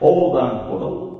[0.00, 1.10] 横断歩道。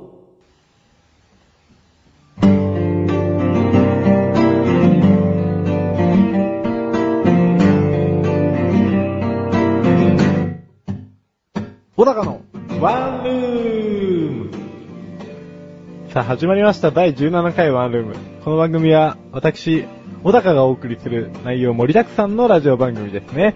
[11.95, 12.41] 小高の
[12.79, 14.51] ワンルーム
[16.09, 18.15] さあ始まりました第17回ワンルーム。
[18.43, 19.85] この番組は私、
[20.23, 23.53] 小高がお送りする内容盛りだくさんのラジオ番組ですね。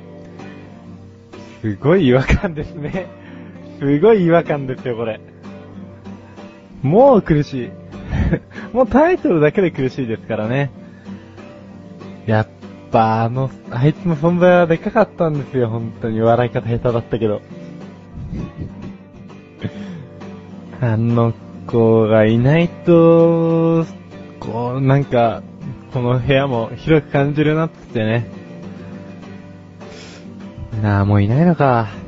[1.61, 3.24] すごい違和感ですね。
[3.79, 5.19] すごい違和感ですよ、これ。
[6.81, 7.69] もう苦しい。
[8.73, 10.71] もうタイトルだけで苦しいですからね。
[12.25, 12.47] やっ
[12.91, 16.21] ぱあの、あいつの存在はでかかったんですよ、本当に。
[16.21, 17.41] 笑い方下手だったけど。
[20.81, 21.33] あの
[21.67, 23.85] 子がいないと、
[24.39, 25.41] こう、なんか、
[25.93, 28.27] この部屋も広く感じるなってね。
[30.81, 32.04] なあ、もういないのか。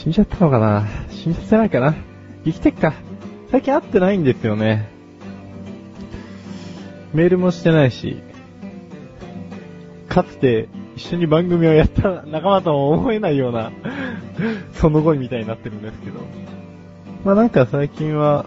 [0.00, 0.86] 死んじゃったのかな？
[1.10, 1.94] 死んじゃってないかな？
[2.46, 2.94] 生きてっか？
[3.50, 4.88] 最近会ってないんですよね。
[7.12, 8.22] メールもしてないし、
[10.08, 13.72] かつて一緒に番組をやった仲間とも思えないような、
[14.72, 16.20] その後みたいになってるんですけど。
[17.22, 18.46] まあなんか最近は、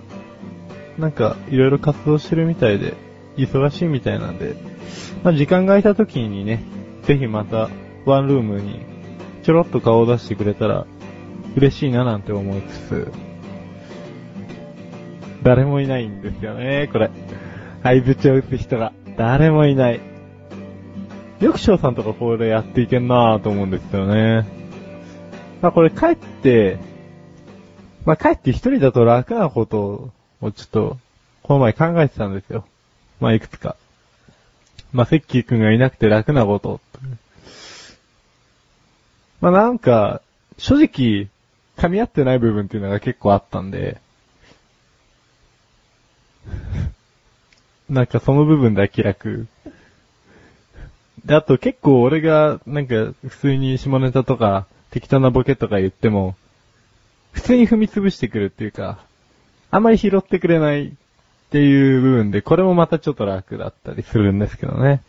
[0.98, 2.96] なんかいろいろ活動してるみたいで、
[3.38, 4.56] 忙しいみたいなんで、
[5.24, 6.64] まあ時間が空いた時にね、
[7.04, 7.70] ぜひまた
[8.06, 8.80] ワンルームに
[9.44, 10.88] ちょろっと顔を出してくれたら
[11.56, 13.12] 嬉しいななんて思いつつ、
[15.44, 17.12] 誰もいないんですよね、これ。
[17.84, 18.94] 相槌を打つ人が。
[19.18, 20.00] 誰もいない。
[21.40, 24.48] よく翔さんとかこれやっていけんなぁと思うんですよね。
[25.62, 26.80] まあこれ帰って、
[28.06, 30.98] まあ帰って一人だと楽なことをちょっと、
[31.44, 32.66] この前考えてたんですよ。
[33.20, 33.76] まあいくつか。
[34.94, 36.80] まあセッキーくんがいなくて楽なこと。
[39.42, 40.22] まあなんか、
[40.58, 41.28] 正直、
[41.78, 43.98] 噛み合ってない部分っていうのが結構あったんで、
[47.90, 49.48] なんかその部分だけ楽。
[51.26, 56.36] で、あと結構俺が、なんか普通に下ネタとか適当なボケとか言っても、
[57.32, 59.00] 普通に踏み潰してくるっていうか、
[59.72, 60.92] あんまり拾ってくれないっ
[61.50, 65.02] ていう部分で、これもまたちょっと楽だったりするんですけどね。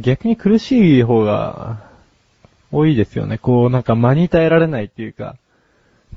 [0.00, 1.89] 逆に苦しい方が
[2.72, 3.38] 多いですよね。
[3.38, 5.36] こうなんか間に耐えられないっていうか、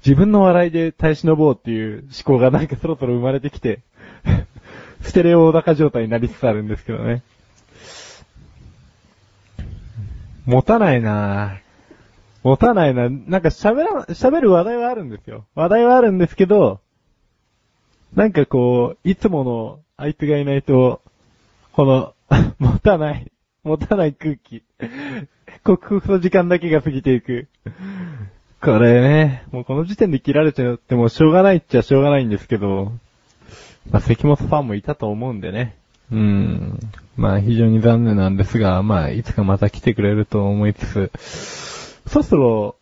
[0.06, 3.82] 自分の笑いで耐え忍ぼうっていう思考がなんかそろそろ生まれてきて、
[5.02, 7.24] ステレオ高状態になりつつあるんですけどね。
[10.46, 11.64] 持たないなぁ。
[12.44, 13.04] 持たないな。
[13.10, 15.46] なんか喋ら、喋る話題はあるんですよ。
[15.56, 16.82] 話題はあるんですけど、
[18.14, 21.02] なんかこう、いつものあいつがいないと、
[21.72, 22.14] この、
[22.60, 23.32] 持たない、
[23.64, 24.64] 持たない空気。
[25.64, 27.48] 克服の時間だけが過ぎていく。
[28.62, 32.92] これね、もうこの時点で切られちゃってもしょうがないっちゃしょうがないんですけど、
[33.90, 35.76] まあ、関本ファンもいたと思うんでね。
[36.12, 36.80] うん。
[37.16, 41.12] まあ、非常に残念なんですが、まあ、いつかまた来てくれると思いつつ、
[42.08, 42.76] そろそろ、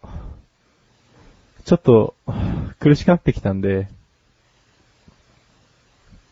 [1.66, 2.16] ちょっと、
[2.80, 3.88] 苦しくなってきたんで、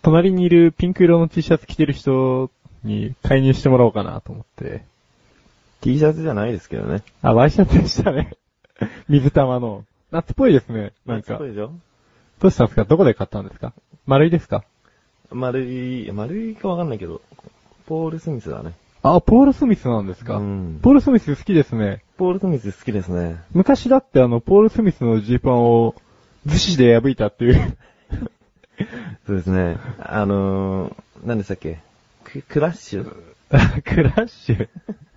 [0.02, 2.50] 隣にいるピンク色の T シャツ着てる人
[2.84, 4.84] に介入してもらおうかなと思って。
[5.82, 7.04] T シャツじゃないですけどね。
[7.22, 8.32] あ、ワイシャツでしたね。
[9.10, 9.86] 水玉の。
[10.12, 10.94] 夏っぽいですね。
[11.06, 11.48] なんかそう。
[11.48, 11.72] でしょ？
[12.40, 12.84] どうしたんですか？
[12.86, 13.74] どこで買ったんですか？
[14.06, 14.64] 丸いですか？
[15.32, 17.22] 丸い、丸いかわかんないけど、
[17.86, 18.74] ポール・スミスだね。
[19.04, 22.02] あ、ポール・スミスなんですか、うんポール・スミス好きですね。
[22.18, 23.38] ポール・スミス好きですね。
[23.54, 25.96] 昔だってあの、ポール・スミスのジーパンを、
[26.46, 27.78] 寿司で破いたっていう。
[29.28, 29.78] そうですね。
[30.00, 30.94] あのー、
[31.26, 31.80] 何でしたっけ？
[32.32, 33.04] ククラッシュ
[33.84, 34.68] クラッシュ？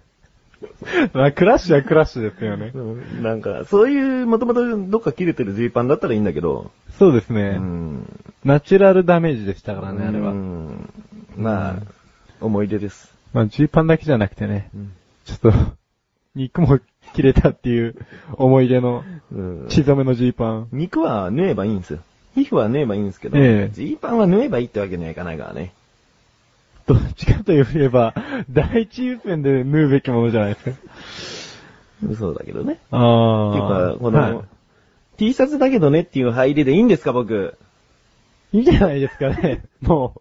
[1.12, 2.72] まあ、クラッシュはクラッシュですよね。
[2.74, 7.56] うんなんか、そういう、もともとどっか切れてるジーパンだったらいいんだけど、うそうですね。
[7.56, 8.06] ん。
[8.44, 10.32] ナチュラルダメージでしたからね、あれは。
[10.32, 10.92] うん
[11.36, 11.76] まあ、
[12.40, 13.12] 思い出です。
[13.32, 14.92] まあ、ジーパンだけじゃなくてね、うん
[15.24, 15.52] ちょっと、
[16.34, 16.80] 肉も
[17.14, 17.94] 切れたっていう
[18.32, 20.68] 思い出のうん血染めのジーパン。
[20.72, 21.98] 肉は縫えばいいんですよ。
[22.34, 25.72] 皮膚は縫えばいいんですけど、ええジーパンは縫えばいいってわけにはいかないからね。
[26.86, 28.14] どっちかといえば、
[28.50, 32.16] 第一優先で縫うべきものじゃないですか。
[32.18, 32.80] そうだけどね。
[32.90, 34.44] あっていうか、この、は
[35.16, 37.56] T シャツだけどねっていう入りでいいんですか、僕。
[38.52, 38.60] い。
[38.60, 39.64] いじゃないですかね。
[39.80, 40.14] も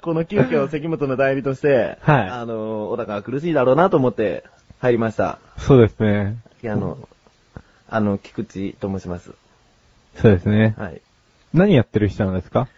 [0.00, 4.44] この急遽関本の代理として、はいあの、小高は苦しいだろうなと思って
[4.78, 5.38] 入りました。
[5.58, 6.36] う、そうですね。
[6.64, 6.98] あの、
[7.88, 9.32] あの、菊池と申します。
[10.16, 10.74] そうですね。
[10.78, 11.00] はい。
[11.52, 12.68] 何やってる人なんですか？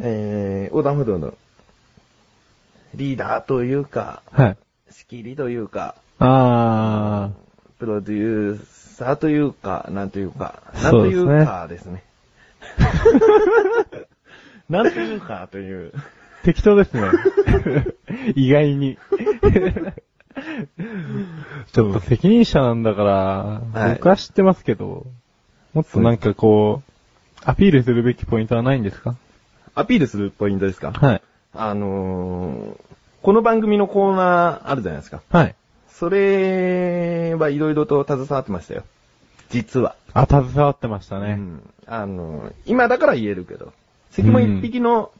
[0.00, 1.34] えー、横断歩道の
[2.94, 4.56] リーダーというか、はい。
[4.90, 7.30] 仕切りというか、あ
[7.78, 8.64] プロデュー
[8.96, 12.02] さというか、なんというか、なんというかですね。
[14.68, 15.92] なんというかという。
[16.42, 17.02] 適当ですね。
[18.36, 18.98] 意外に。
[21.72, 25.06] ちょっと責任者なんだから、はい僕は知ってますけど、
[25.74, 26.90] もっとなんかこう、
[27.44, 29.16] アピールするべきポイントはないんですか？
[29.74, 30.92] アピールするポイントですか？
[30.92, 31.22] はい。
[31.52, 32.76] あのー、
[33.22, 35.20] この番組のコーナーあるじゃないですか。
[35.30, 35.54] はい。
[35.88, 38.84] それはいろいろと携わってましたよ。
[39.50, 39.96] 実は。
[40.14, 41.32] あ、携わってましたね。
[41.32, 41.70] うん。
[41.86, 43.72] あのー、今だから言えるけど。
[44.10, 45.10] 関も一匹の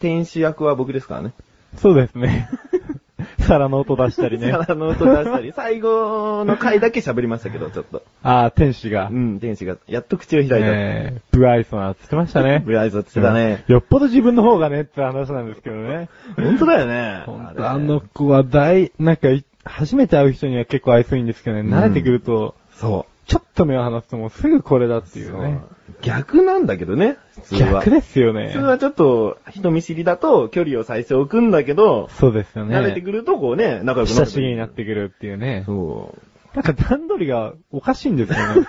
[0.00, 1.32] 天使役は僕ですからね。
[1.76, 2.48] そうですね。
[3.44, 4.50] 皿の音出したりね。
[4.50, 8.02] 皿の音出したり、 最後の回だけ喋りましたけど、ちょっと。
[8.22, 9.14] あ、天使がう。
[9.14, 10.56] ん、天使が、やっと口を開いた。
[10.58, 12.62] えー、ブアイソナーって言ってましたね。
[12.64, 13.64] ブライズって言ってたね。
[13.68, 16.08] うんよっぽど自分の方がねって話なんですけどね。
[16.36, 17.22] 本当だよね。
[17.26, 23.06] れほんと、あの子は大、なんかい、初めて会う人には結構愛想いいんですけどね、ん慣れてくると、そ。
[23.26, 25.60] ちょっと目を離すともうすぐこれだっていううね。
[26.02, 27.84] 逆なんだけどね、普通は。
[27.84, 28.58] 逆ですよね普通。
[28.60, 32.76] はちょっと、人見知りだと距離を最初置くんだけど、そうですよね。
[32.76, 35.64] 慣れてくるとこうね、仲良くな親しげになってくるっていうね。
[35.66, 36.56] そう。
[36.56, 38.66] なんか段取りがおかしいんですよね。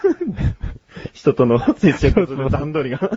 [1.13, 3.11] 人との接触する 段取りが。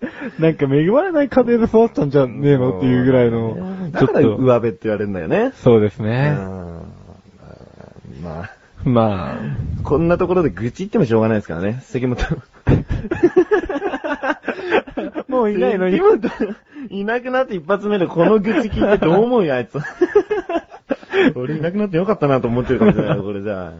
[0.38, 5.52] なんか恵まれない家庭で育ったんじゃねえのっていうぐらいの、ちだからょっと、上辺って言われるんだよね。
[5.56, 6.30] そうですうね。
[6.30, 6.96] ん
[8.22, 8.50] まあ、
[8.84, 9.36] まあ、
[9.82, 11.80] こんなところで愚痴言ってもしょうがないですからね。
[11.82, 12.16] 関本。
[15.28, 16.20] もういないのに関。
[16.20, 16.56] 本、
[16.90, 19.78] いなくなって一発目でこの愚痴聞いてどう思うよ、あいつ。
[21.34, 23.72] 俺いなくなってよかったなと思ってるかもしれない、これじゃ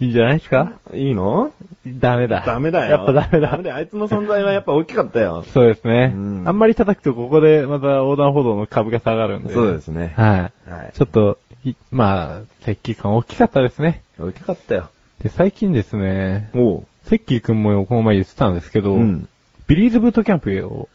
[0.00, 0.72] いいんじゃないですか？
[0.92, 0.96] あ。
[0.96, 1.50] いいの？
[1.86, 2.42] ダメだ。
[2.46, 2.90] ダメだよ。
[2.90, 3.50] やっぱダメだ。
[3.50, 3.76] ダメだよ。
[3.76, 5.42] あいつの存在はやっぱ大きかったよ。
[5.42, 6.12] そうですね。
[6.14, 9.52] うんあんまり叩くとここでまた横断歩道の株が下がるんで。
[9.52, 10.40] そうですねはい。
[10.70, 11.45] はいちょっと、い
[11.90, 14.02] まあ、石器感大きかったですね。
[14.18, 14.90] 大きかったよ。
[15.22, 16.86] で、最近ですね、おう。
[17.04, 19.28] セッキーくんもこの前言ってたんですけど、うん。
[19.66, 20.88] ビリーズブートキャンプを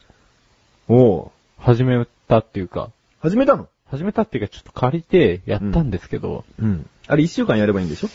[0.88, 1.31] おう。
[1.57, 2.89] 始めたっていうか、
[3.19, 3.68] 始めたの？
[3.88, 6.88] 始めたっていうかちょっと借りてやったんですけど、うん。
[7.07, 8.09] あれ一週間やればいいんでしょ？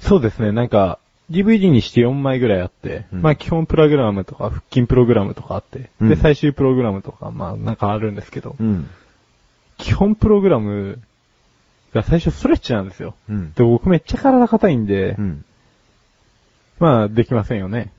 [0.00, 0.98] そうですね、なんか、
[1.30, 8.88] DVD にして4枚ぐらいあって、うんまあ基本プログラムとか腹筋プログラムとかあって、うんで最終プログラムとかまあなんかあるんですけど、うん。
[9.82, 11.00] 基本プログラム
[11.92, 13.14] が最初ストレッチなんですよ。
[13.28, 13.52] うん。
[13.52, 15.44] で、僕めっちゃ体硬いんで、うん。
[16.78, 17.92] まあできませんよね。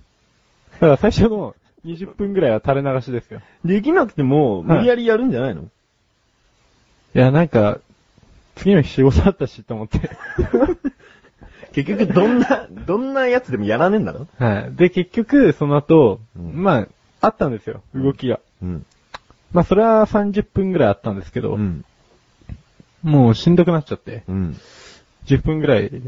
[0.74, 3.42] だから最初の20分ぐらいは垂れ流しですよ。
[3.66, 5.66] できなくても、無理やりやるんじゃないの、い
[7.14, 7.80] や、なんか、
[8.56, 10.00] 次の日仕事だったしと思って。
[11.74, 14.28] 結局どんな、どんなやつでもやらねえんだろ？
[14.38, 14.76] はい。
[14.76, 16.88] で、結局、その後、うんまあ、
[17.22, 18.40] あったんですよ、動きが。
[18.62, 18.86] うん。
[19.54, 21.86] まあ、それは30分ぐらいあったんですけど、うん。
[23.04, 24.58] もうしんどくなっちゃって、うん。
[25.26, 26.00] 10分ぐらいで、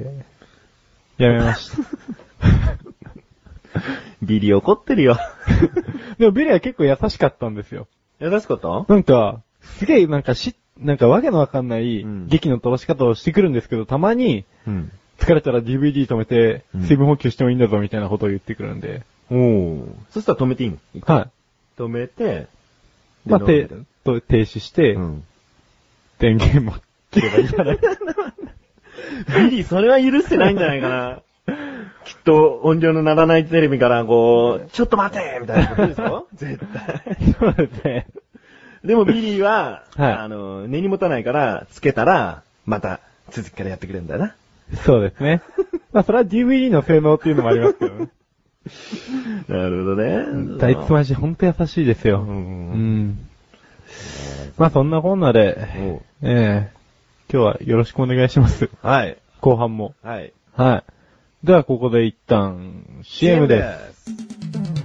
[1.18, 1.78] やめました。
[4.22, 5.18] ビリ怒ってるよ。
[6.18, 7.88] でもビリは結構優しかったんですよ。
[8.20, 8.86] 優しかった？
[8.92, 14.92] なんか、すげえなんかし、なんかわけのわかんないうん劇の飛ばし方をしてくるんですけど、たまにうん。
[15.20, 19.88] 疲れたら DVD 止めてうん、水分補給してもいいんだぞみたいなことを言ってくるんで、おー。
[20.12, 20.78] そしたら止めていいの？
[21.06, 21.30] はい。
[21.78, 22.48] 止めて、
[23.26, 25.24] まあ、でて、と停止して、うん。
[26.20, 26.76] 電源も
[27.12, 27.80] 切ればいいんじゃない？
[29.50, 31.22] ビリー、それは許してないんじゃないかな。
[32.06, 37.34] きっと、音量の鳴らないテレビから、こう、ちょっと待てみたいなことでしょ 絶対。
[37.40, 38.08] そうですね。
[38.84, 43.00] でもビリーは、はいあの、根に持たないから、つけたら、また、
[43.32, 44.36] 続きからやってくれるんだよな。
[44.84, 45.42] そうですね。
[45.92, 48.10] まあ、それは DVD の性能っていうのもありますけどね。
[49.48, 50.58] なるほどね。
[50.62, 52.22] あいつマジほんと優しいですよ。
[52.22, 53.20] ううんん。
[54.58, 55.58] まあ、そんなこんなで、
[56.22, 56.70] ええ
[57.32, 58.70] 今日はよろしくお願いします。
[58.82, 59.18] はい。
[59.42, 59.94] 後半も。
[60.04, 60.32] はい。
[60.56, 60.84] は
[61.44, 61.46] い。
[61.46, 63.64] では、ここで一旦、CM で
[63.94, 64.85] す。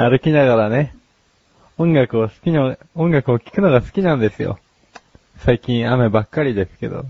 [0.00, 0.94] 歩きながらね、
[1.76, 4.58] 音楽を好きな、音楽を聴くのが好きなんですよ。
[5.38, 7.04] 最近雨ばっかりですけど。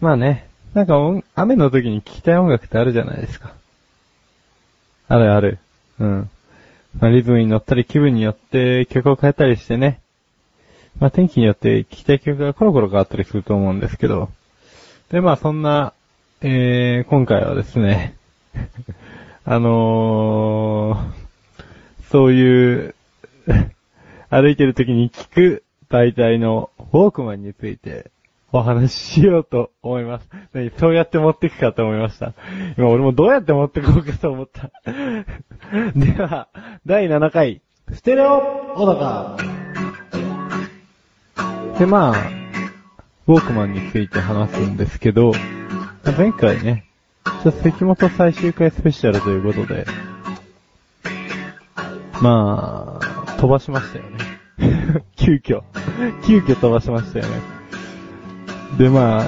[0.00, 0.96] まあね、なんか
[1.34, 3.54] 雨の時に聴きたい音楽ってあるじゃないですか。
[5.08, 5.58] あるある。
[5.98, 6.30] うん。
[6.98, 10.00] まあ、リズムに乗ったり気分によって曲を変えたりしてね。
[10.98, 14.30] まあ天気によって聞きたい曲がコロコロ変わったりすると思うんですけど、
[15.10, 15.92] でまあそんな、
[16.40, 18.16] えー、今回はですね、
[19.44, 21.23] あのー、
[22.14, 22.94] そういう、
[24.30, 28.12] 歩いてる時に聞く媒体のウォークマンについて
[28.52, 30.28] お話ししようと思います。
[30.52, 32.34] 何そうやって持っていくかと思いました。
[32.78, 34.70] 今俺もどうやって持ってこうかと思った。
[35.98, 36.46] では、
[36.86, 39.36] 第7回、ステレオ小高。
[41.80, 42.16] で、まあ、
[43.26, 45.32] ウォークマンについて話すんですけど、
[46.16, 46.84] 前回ね、
[47.42, 49.84] ちょっと関本最終回スペシャルということで、
[52.20, 55.04] まあ、飛ばしましたよね。
[55.16, 55.62] 急遽。
[56.26, 57.40] 急遽飛ばしましたよね。
[58.78, 59.24] で、まあ、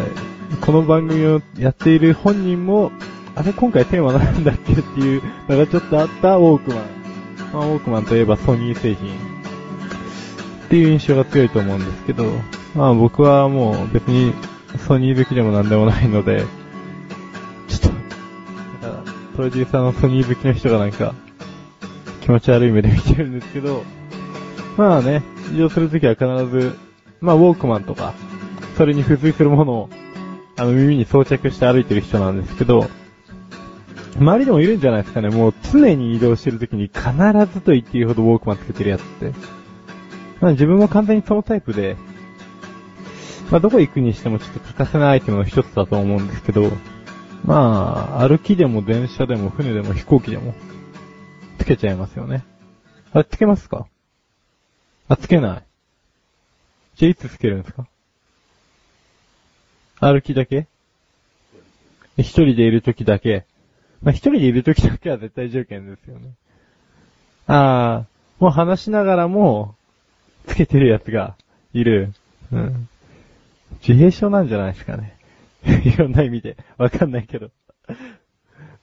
[0.61, 2.93] この番組をやっている本人も、
[3.35, 6.81] あれ今回テーマなんだっけっていうのがちょっとあったウォークマン。
[7.53, 9.11] まあ、ウォークマンといえばソニー製品。
[10.67, 12.25] っていう印象が強いと思うんですけど、
[12.75, 14.35] まあ僕はもう別に
[14.87, 16.45] ソニー好きでもなんでもないので、
[17.69, 17.89] ちょっと、
[19.37, 21.15] プロデューサーのソニー好きの人がなんか、
[22.27, 23.85] 気持ち悪い目で見てるんですけど、
[24.77, 25.23] まあね、
[25.55, 26.77] 移動するときは必ず、
[27.21, 28.15] まあウォークマンとか、
[28.77, 29.89] それに付随するものを、
[30.57, 32.91] あの耳に装着して歩いてる人なんですけど、
[34.19, 35.29] 周りでもいるんじゃないですかね。
[35.29, 37.01] もう常に移動してるときに必
[37.55, 39.33] ずと言っていいほどウォークマンつけてるやつって。
[40.41, 41.97] まあ自分も完全にそのタイプで、
[43.53, 46.73] まあどこ行くにしてもちょっと欠かせないアイテムの一つだと思うんですけど、
[47.45, 50.55] まあ、歩きでも電車でも船でも飛行機でも、
[51.67, 52.45] けちゃいますよね。
[53.13, 53.87] あれ、つけますか？
[55.09, 55.63] あ、つけない。
[56.97, 57.87] じゃあいつつけるんですか？
[60.01, 60.67] 歩きだけ？
[62.19, 63.45] 一人でいるときだけ？
[64.03, 66.31] まあ、一人でいるときだけは絶対条件ですよね。
[67.47, 68.07] ああ、
[68.39, 69.75] もう話しながらも、
[70.47, 71.35] つけてるやつが
[71.73, 72.13] いる。
[72.53, 72.89] うん。
[73.81, 75.17] 自閉症なんじゃないですかね。
[75.85, 76.57] いろんな意味で。
[76.79, 77.51] わかんないけど。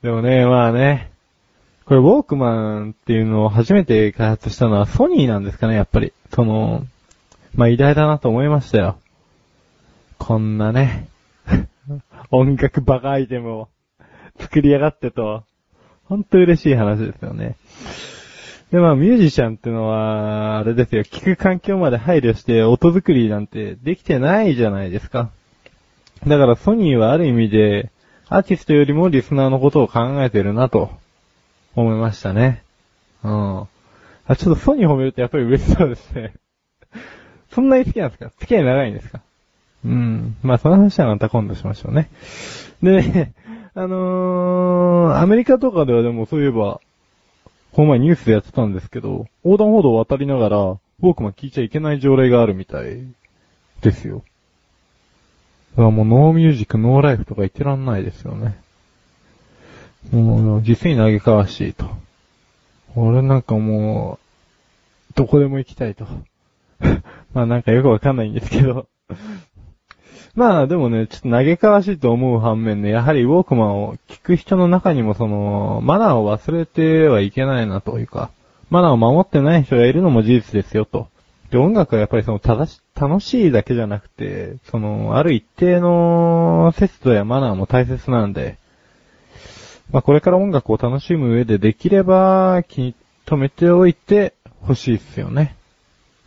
[0.02, 1.13] でもね、まあね。
[1.86, 6.14] これ、ウォークマンっていうのを初めて開発したのはソニーなんですかね、やっぱり。
[6.34, 6.86] その、
[7.56, 8.98] まあ偉大だなと思いましたよ。
[10.18, 11.08] こんなね、
[12.32, 13.70] 音楽バカアイテムを
[14.40, 15.44] 作りやがってと、
[16.06, 17.58] ほんと嬉しい話ですよね。
[18.72, 25.30] で、まあ、ミュージシャンっていうのは、あれですよ、聞く環境まで配慮して音作りなんてできてないじゃないですか。
[26.26, 27.92] だからソニーはある意味で、
[28.30, 30.90] アーティストよりもリスナーのことを考えてるなと、
[31.76, 32.64] 思いましたね。
[33.24, 33.60] うん。
[33.62, 33.68] あ、
[34.38, 36.34] ちょっとソニー褒めるとやっぱり嬉しそうですね。
[37.52, 38.32] そんなに好きなんですか？
[38.40, 39.22] 付き合い長いんですか？
[39.86, 40.36] うん。
[40.44, 42.10] まあ、その話はまた今度しましょうね。
[42.82, 43.32] で、
[43.76, 46.80] あのー、アメリカとかではでもそういえば、
[47.74, 53.04] この前ニュースでやってたんですけど、横断歩道を渡りながら、ウォークマン聞いちゃいけない条例があるみたい
[53.82, 54.24] ですよ。
[55.72, 58.56] だからもうノーミュージック、ノーライフとか言ってらんないですよね。
[60.12, 61.86] もう、実に嘆かわしいと。
[62.96, 64.20] 俺なんかも
[65.12, 66.06] う、どこでも行きたいと。
[67.34, 68.88] まあなんかよくわかんないんですけど。
[70.36, 78.32] まあでもね、ちょっと嘆かわしいと思う反面ね、やはりウォークマンを聞く人の中にもその、マナーを忘れてはいけないなというか、
[78.70, 81.08] マナーを守ってない人がいるのも事実ですよと。
[81.52, 88.58] で、音楽はやっぱりその、ただし、楽しいだけじゃなくて、その、ある一定の節度やマナーも大切なんで、
[89.92, 95.56] まあこれから音楽を楽しむ上でできれば気に留めておいて欲しいっすよね。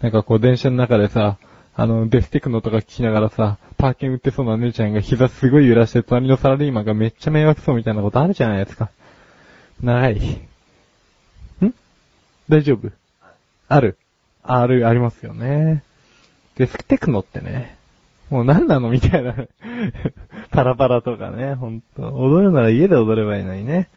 [0.00, 1.38] なんかこう電車の中でさ、
[1.74, 8.90] あの、デステクノとか聞きながらさ、パーケン売ってそうな姉ちゃんが膝すごい揺らして隣のサラリーマンがめっちゃ迷惑そうみたいなことあるじゃないですか。
[9.82, 10.16] ない。
[10.16, 11.74] ん？
[12.48, 12.90] 大丈夫？
[13.68, 13.98] ある。
[14.42, 15.82] ある、ありますよね。
[16.56, 17.76] デステクノってね、
[18.30, 19.34] もう何なのみたいな。
[20.50, 22.02] パラパラとかね、ほんと。
[22.14, 23.88] 踊るなら家で踊ればいいのにね。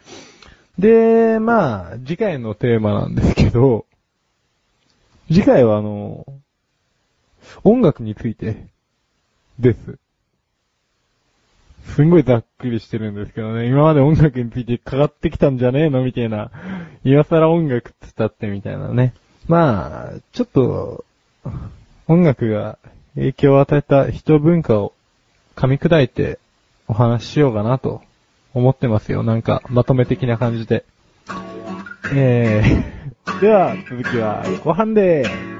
[0.78, 3.86] で、まあ、次回のテーマなんですけど、
[5.28, 6.26] 次回はあの、
[7.64, 8.68] 音楽について、
[9.60, 10.00] です。
[11.96, 16.52] すんごいざっくりしてるんですけどね、今まで音楽についてかかってきたんじゃねえのみたいな、
[17.04, 19.14] 今更音楽つったってみたいなね。
[19.48, 21.04] まあ、ちょっと、
[22.08, 22.78] 音楽が
[23.16, 24.94] 影響を与えた人文化を
[25.56, 26.40] 噛み砕いて
[26.88, 28.02] お話ししようかなと
[28.54, 29.24] 思ってますよ。
[29.24, 30.86] なんか、まとめ的な感じで。
[32.14, 35.59] えー、 では、続きは後半でーす。